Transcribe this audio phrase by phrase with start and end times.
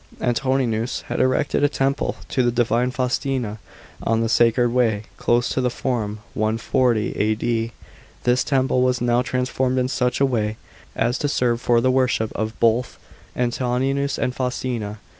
[0.19, 3.59] Antoninus had erected a temple to the divine Faustina,
[4.01, 7.71] on the Sacred Way, close to the Forum (140 A.D.).
[8.23, 10.57] This temple was now transformed in such a way
[10.95, 12.97] as to serve for the worship of both
[13.35, 14.97] Antoninus and Faustina.